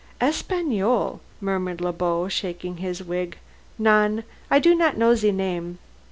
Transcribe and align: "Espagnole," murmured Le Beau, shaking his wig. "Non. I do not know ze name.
"Espagnole," 0.19 1.19
murmured 1.39 1.79
Le 1.79 1.93
Beau, 1.93 2.27
shaking 2.27 2.77
his 2.77 3.03
wig. 3.03 3.37
"Non. 3.77 4.23
I 4.49 4.57
do 4.57 4.73
not 4.73 4.97
know 4.97 5.13
ze 5.13 5.31
name. 5.31 5.77